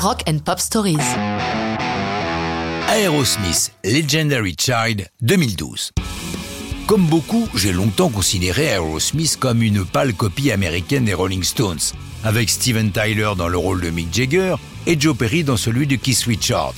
Rock 0.00 0.22
and 0.28 0.38
Pop 0.44 0.60
Stories. 0.60 0.96
Aerosmith, 2.88 3.72
Legendary 3.82 4.54
Child, 4.56 5.08
2012. 5.22 5.90
Comme 6.86 7.04
beaucoup, 7.06 7.48
j'ai 7.56 7.72
longtemps 7.72 8.08
considéré 8.08 8.66
Aerosmith 8.66 9.36
comme 9.40 9.60
une 9.60 9.84
pâle 9.84 10.14
copie 10.14 10.52
américaine 10.52 11.04
des 11.04 11.14
Rolling 11.14 11.42
Stones, 11.42 11.80
avec 12.22 12.48
Steven 12.48 12.92
Tyler 12.92 13.32
dans 13.36 13.48
le 13.48 13.58
rôle 13.58 13.80
de 13.80 13.90
Mick 13.90 14.14
Jagger 14.14 14.54
et 14.86 14.98
Joe 15.00 15.16
Perry 15.16 15.42
dans 15.42 15.56
celui 15.56 15.88
de 15.88 15.96
Keith 15.96 16.22
Richards. 16.28 16.76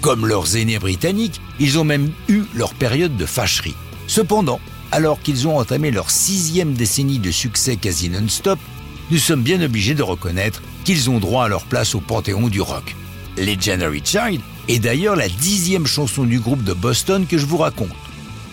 Comme 0.00 0.26
leurs 0.26 0.56
aînés 0.56 0.80
britanniques, 0.80 1.40
ils 1.60 1.78
ont 1.78 1.84
même 1.84 2.10
eu 2.28 2.42
leur 2.52 2.74
période 2.74 3.16
de 3.16 3.26
fâcherie. 3.26 3.76
Cependant, 4.08 4.60
alors 4.90 5.20
qu'ils 5.20 5.46
ont 5.46 5.56
entamé 5.56 5.92
leur 5.92 6.10
sixième 6.10 6.74
décennie 6.74 7.20
de 7.20 7.30
succès 7.30 7.76
quasi 7.76 8.10
non-stop, 8.10 8.58
nous 9.10 9.18
sommes 9.18 9.42
bien 9.42 9.60
obligés 9.62 9.94
de 9.94 10.02
reconnaître 10.02 10.62
qu'ils 10.84 11.10
ont 11.10 11.18
droit 11.18 11.44
à 11.44 11.48
leur 11.48 11.64
place 11.64 11.94
au 11.94 12.00
panthéon 12.00 12.48
du 12.48 12.60
rock. 12.60 12.96
Legendary 13.36 14.02
Child 14.04 14.40
est 14.68 14.78
d'ailleurs 14.78 15.16
la 15.16 15.28
dixième 15.28 15.86
chanson 15.86 16.24
du 16.24 16.40
groupe 16.40 16.64
de 16.64 16.72
Boston 16.72 17.26
que 17.26 17.38
je 17.38 17.46
vous 17.46 17.58
raconte. 17.58 17.90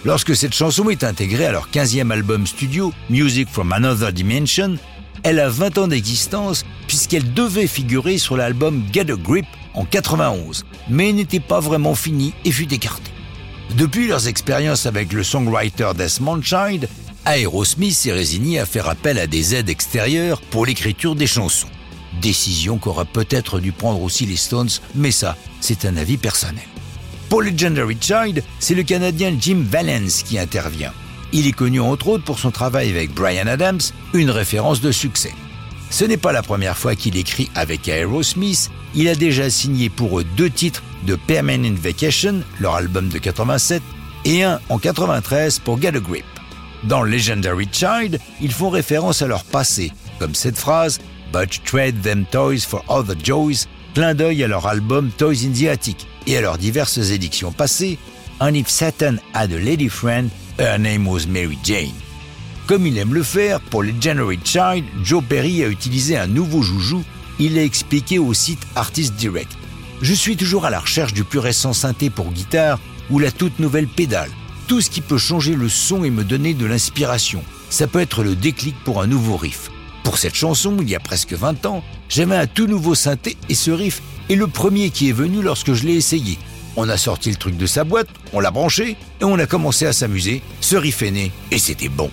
Lorsque 0.06 0.36
cette 0.36 0.54
chanson 0.54 0.90
est 0.90 1.04
intégrée 1.04 1.46
à 1.46 1.52
leur 1.54 1.70
15e 1.70 2.12
album 2.12 2.46
studio, 2.46 2.94
Music 3.10 3.48
from 3.50 3.72
Another 3.72 4.12
Dimension, 4.12 4.78
elle 5.24 5.40
a 5.40 5.50
20 5.50 5.78
ans 5.78 5.88
d'existence 5.88 6.66
puisqu'elle 6.88 7.34
devait 7.34 7.68
figurer 7.68 8.18
sur 8.18 8.36
l'album 8.36 8.84
Get 8.92 9.12
a 9.12 9.16
Grip 9.16 9.46
en 9.74 9.86
91, 9.86 10.66
mais 10.90 11.14
n'était 11.14 11.40
pas 11.40 11.62
vraiment 11.62 11.96
finie 11.96 12.34
et 12.44 12.52
fut 12.52 12.72
écartée. 12.74 13.12
Depuis 13.78 14.08
leurs 14.08 14.28
expériences 14.28 14.86
avec 14.86 15.14
le 15.14 15.24
songwriter 15.24 15.92
Desmond 15.98 16.42
Child, 16.42 16.88
Aerosmith 17.26 17.96
s'est 17.96 18.12
résigné 18.12 18.60
à 18.60 18.66
faire 18.66 18.90
appel 18.90 19.18
à 19.18 19.28
des 19.28 19.56
aides 19.56 19.70
extérieures 19.70 20.42
pour 20.42 20.66
l'écriture 20.66 21.16
des 21.16 21.28
chansons. 21.28 21.70
Décision 22.22 22.78
qu'auraient 22.78 23.06
peut-être 23.06 23.60
dû 23.60 23.72
prendre 23.72 24.02
aussi 24.02 24.26
les 24.26 24.36
Stones, 24.36 24.70
mais 24.94 25.12
ça, 25.12 25.38
c'est 25.62 25.86
un 25.86 25.96
avis 25.96 26.18
personnel. 26.18 26.66
Pour 27.30 27.42
Legendary 27.42 27.98
Child, 28.00 28.44
c'est 28.60 28.76
le 28.76 28.84
Canadien 28.84 29.34
Jim 29.40 29.64
Valence 29.66 30.24
qui 30.24 30.38
intervient. 30.38 30.92
Il 31.32 31.48
est 31.48 31.54
connu 31.54 31.80
entre 31.80 32.10
autres 32.10 32.26
pour 32.26 32.40
son 32.40 32.52
travail 32.52 32.90
avec 32.90 33.14
Brian 33.14 33.48
Adams, 33.48 33.80
une 34.14 34.30
référence 34.30 34.82
de 34.82 34.92
succès. 34.92 35.34
Ce 35.90 36.04
n'est 36.04 36.18
pas 36.18 36.34
la 36.34 36.44
première 36.44 36.78
fois 36.78 36.96
qu'il 36.96 37.16
écrit 37.16 37.50
avec 37.56 37.88
Aerosmith, 37.88 38.70
il 38.96 39.08
a 39.08 39.16
déjà 39.16 39.50
signé 39.50 39.90
pour 39.90 40.20
eux 40.20 40.26
deux 40.36 40.50
titres 40.50 40.84
de 41.08 41.16
Permanent 41.16 41.76
Vacation, 41.82 42.44
leur 42.60 42.76
album 42.76 43.08
de 43.08 43.18
87, 43.18 43.82
et 44.26 44.44
un 44.44 44.60
en 44.70 44.78
93 44.78 45.60
pour 45.60 45.82
Get 45.82 45.96
a 45.96 46.00
Grip. 46.00 46.26
Dans 46.86 47.04
Legendary 47.04 47.68
Child, 47.72 48.20
ils 48.42 48.52
font 48.52 48.70
référence 48.70 49.22
à 49.22 49.28
leur 49.28 49.44
passé, 49.46 49.92
comme 50.20 50.36
cette 50.36 50.58
phrase 50.58 51.00
But 51.32 51.64
trade 51.64 52.02
them 52.02 52.26
toys 52.32 52.60
for 52.68 52.84
other 52.90 53.16
joys, 53.24 53.68
clin 53.96 54.14
d'œil 54.14 54.44
à 54.44 54.48
leur 54.48 54.68
album 54.68 55.10
Toys 55.18 55.46
in 55.46 55.52
the 55.52 55.68
Attic 55.68 56.06
et 56.28 56.38
à 56.38 56.42
leurs 56.42 56.58
diverses 56.58 56.98
éditions 57.12 57.52
passées, 57.52 57.98
And 58.40 58.54
if 58.54 58.68
Satan 58.68 59.18
had 59.34 59.52
a 59.52 59.60
lady 59.60 59.88
friend, 59.88 60.30
her 60.60 60.78
name 60.78 61.08
was 61.08 61.26
Mary 61.28 61.58
Jane. 61.64 61.94
Comme 62.68 62.86
il 62.86 62.98
aime 62.98 63.14
le 63.14 63.24
faire, 63.24 63.62
pour 63.62 63.84
Legendary 63.84 64.40
Child, 64.44 64.86
Joe 65.04 65.24
Perry 65.24 65.64
a 65.64 65.70
utilisé 65.70 66.18
un 66.18 66.28
nouveau 66.28 66.62
joujou, 66.62 67.04
il 67.40 67.56
l'a 67.56 67.64
expliqué 67.64 68.20
au 68.20 68.34
site 68.34 68.66
Artist 68.76 69.16
Direct. 69.16 69.52
Je 70.02 70.14
suis 70.14 70.36
toujours 70.36 70.66
à 70.66 70.70
la 70.70 70.80
recherche 70.80 71.14
du 71.14 71.24
plus 71.24 71.40
récent 71.40 71.74
synthé 71.74 72.10
pour 72.10 72.32
guitare 72.32 72.80
ou 73.10 73.20
la 73.20 73.32
toute 73.32 73.60
nouvelle 73.60 73.88
pédale. 73.88 74.30
Tout 74.68 74.82
ce 74.82 74.90
qui 74.90 75.02
peut 75.02 75.18
changer 75.18 75.56
le 75.56 75.70
son 75.70 76.04
et 76.04 76.10
me 76.10 76.24
donner 76.24 76.54
de 76.54 76.66
l'inspiration. 76.66 77.44
Ça 77.70 77.88
peut 77.88 78.00
être 78.00 78.24
le 78.24 78.36
déclic 78.36 78.76
pour 78.84 79.02
un 79.02 79.08
nouveau 79.08 79.38
riff. 79.38 79.70
Pour 80.04 80.18
cette 80.18 80.36
chanson, 80.36 80.78
il 80.82 80.90
y 80.90 80.96
a 80.96 81.00
presque 81.00 81.34
20 81.34 81.66
ans, 81.66 81.84
j'avais 82.10 82.36
un 82.36 82.48
tout 82.48 82.68
nouveau 82.68 82.96
synthé 82.96 83.38
et 83.50 83.56
ce 83.56 83.72
riff 83.72 84.02
est 84.30 84.36
le 84.36 84.48
premier 84.48 84.90
qui 84.90 85.10
est 85.10 85.14
venu 85.14 85.42
lorsque 85.42 85.74
je 85.74 85.86
l'ai 85.86 85.96
essayé. 85.96 86.38
On 86.76 86.90
a 86.90 86.98
sorti 86.98 87.30
le 87.30 87.36
truc 87.36 87.58
de 87.58 87.66
sa 87.66 87.84
boîte, 87.84 88.10
on 88.34 88.40
l'a 88.40 88.52
branché 88.52 88.98
et 89.22 89.24
on 89.24 89.40
a 89.40 89.46
commencé 89.46 89.86
à 89.86 89.94
s'amuser. 89.94 90.42
Ce 90.60 90.76
riff 90.76 91.02
est 91.02 91.12
né 91.12 91.32
et 91.52 91.60
c'était 91.60 91.90
bon. 91.90 92.10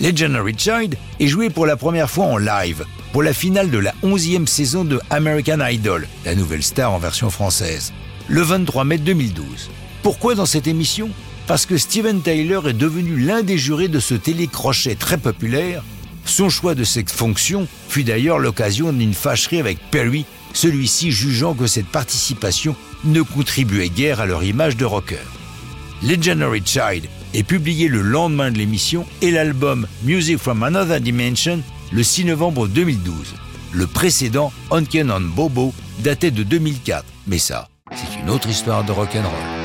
Legendary 0.00 0.54
Child 0.56 0.96
est 1.18 1.26
joué 1.26 1.50
pour 1.50 1.66
la 1.66 1.76
première 1.76 2.10
fois 2.10 2.24
en 2.24 2.38
live 2.38 2.84
pour 3.12 3.22
la 3.22 3.32
finale 3.32 3.70
de 3.70 3.78
la 3.78 3.92
11e 4.02 4.46
saison 4.46 4.84
de 4.84 5.00
American 5.10 5.58
Idol, 5.66 6.06
la 6.24 6.34
nouvelle 6.34 6.62
star 6.62 6.92
en 6.92 6.98
version 6.98 7.28
française, 7.30 7.92
le 8.28 8.42
23 8.42 8.84
mai 8.84 8.98
2012. 8.98 9.70
Pourquoi 10.02 10.34
dans 10.34 10.46
cette 10.46 10.66
émission? 10.66 11.10
Parce 11.50 11.66
que 11.66 11.76
Steven 11.76 12.22
Tyler 12.22 12.60
est 12.68 12.74
devenu 12.74 13.18
l'un 13.18 13.42
des 13.42 13.58
jurés 13.58 13.88
de 13.88 13.98
ce 13.98 14.14
télécrochet 14.14 14.94
très 14.94 15.18
populaire 15.18 15.82
son 16.24 16.48
choix 16.48 16.76
de 16.76 16.84
cette 16.84 17.10
fonction 17.10 17.66
fut 17.88 18.04
d'ailleurs 18.04 18.38
l'occasion 18.38 18.92
d'une 18.92 19.14
fâcherie 19.14 19.58
avec 19.58 19.78
Perry, 19.90 20.26
celui-ci 20.52 21.10
jugeant 21.10 21.54
que 21.54 21.66
cette 21.66 21.88
participation 21.88 22.76
ne 23.02 23.20
contribuait 23.22 23.88
guère 23.88 24.20
à 24.20 24.26
leur 24.26 24.44
image 24.44 24.76
de 24.76 24.84
rocker. 24.84 25.16
Legendary 26.04 26.62
Child 26.64 27.08
est 27.34 27.42
publié 27.42 27.88
le 27.88 28.02
lendemain 28.02 28.52
de 28.52 28.58
l'émission 28.58 29.04
et 29.20 29.32
l'album 29.32 29.88
Music 30.04 30.38
from 30.38 30.62
Another 30.62 31.00
Dimension 31.00 31.64
le 31.90 32.04
6 32.04 32.26
novembre 32.26 32.68
2012. 32.68 33.34
Le 33.72 33.88
précédent, 33.88 34.52
Honken 34.70 35.10
on 35.10 35.20
Bobo, 35.20 35.74
datait 35.98 36.30
de 36.30 36.44
2004, 36.44 37.04
mais 37.26 37.38
ça, 37.38 37.66
c'est 37.92 38.20
une 38.20 38.30
autre 38.30 38.48
histoire 38.48 38.84
de 38.84 38.92
rock'n'roll. 38.92 39.59